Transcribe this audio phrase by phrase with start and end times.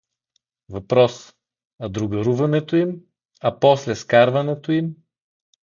[0.69, 1.33] Въпрос:
[1.79, 3.01] А другаруването им,
[3.41, 4.95] а после скарването им?